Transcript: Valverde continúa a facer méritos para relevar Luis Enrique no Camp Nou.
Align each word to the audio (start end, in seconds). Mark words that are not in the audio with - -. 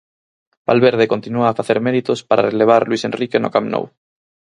Valverde 0.67 1.11
continúa 1.13 1.47
a 1.49 1.57
facer 1.59 1.77
méritos 1.87 2.19
para 2.29 2.47
relevar 2.51 2.81
Luis 2.85 3.03
Enrique 3.09 3.37
no 3.41 3.53
Camp 3.53 3.67
Nou. 3.73 3.83